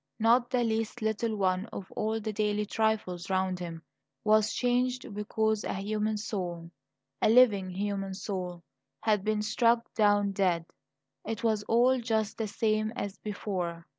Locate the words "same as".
12.47-13.19